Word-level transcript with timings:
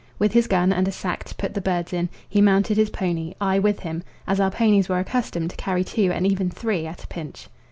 With 0.17 0.33
his 0.33 0.47
gun 0.47 0.73
and 0.73 0.87
a 0.87 0.91
sack 0.91 1.25
to 1.25 1.35
put 1.35 1.53
the 1.53 1.61
birds 1.61 1.93
in, 1.93 2.09
he 2.27 2.41
mounted 2.41 2.75
his 2.75 2.89
pony, 2.89 3.35
I 3.39 3.59
with 3.59 3.81
him, 3.81 4.01
as 4.27 4.39
our 4.39 4.49
ponies 4.49 4.89
were 4.89 4.97
accustomed 4.97 5.51
to 5.51 5.55
carry 5.55 5.83
two 5.83 6.11
and 6.11 6.25
even 6.25 6.49
three 6.49 6.87
at 6.87 7.03
a 7.03 7.07
pinch. 7.07 7.47